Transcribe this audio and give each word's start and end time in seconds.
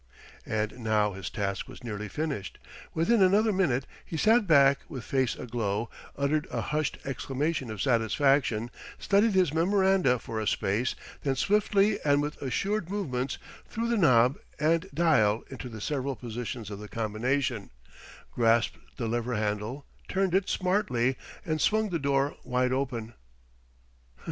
And 0.47 0.79
now 0.79 1.13
his 1.13 1.29
task 1.29 1.67
was 1.67 1.83
nearly 1.83 2.07
finished. 2.07 2.57
Within 2.95 3.21
another 3.21 3.53
minute 3.53 3.85
he 4.03 4.17
sat 4.17 4.47
back 4.47 4.79
with 4.89 5.03
face 5.03 5.35
aglow, 5.35 5.91
uttered 6.17 6.47
a 6.49 6.59
hushed 6.59 6.97
exclamation 7.05 7.69
of 7.69 7.83
satisfaction, 7.83 8.71
studied 8.97 9.33
his 9.33 9.53
memoranda 9.53 10.17
for 10.17 10.39
a 10.39 10.47
space, 10.47 10.95
then 11.21 11.35
swiftly 11.35 11.99
and 12.03 12.19
with 12.19 12.41
assured 12.41 12.89
movements 12.89 13.37
threw 13.69 13.87
the 13.87 13.95
knob 13.95 14.39
and 14.59 14.89
dial 14.91 15.43
into 15.51 15.69
the 15.69 15.79
several 15.79 16.15
positions 16.15 16.71
of 16.71 16.79
the 16.79 16.87
combination, 16.87 17.69
grasped 18.31 18.79
the 18.97 19.07
lever 19.07 19.35
handle, 19.35 19.85
turned 20.07 20.33
it 20.33 20.49
smartly, 20.49 21.15
and 21.45 21.61
swung 21.61 21.89
the 21.91 21.99
door 21.99 22.35
wide 22.43 22.71
open. 22.73 23.13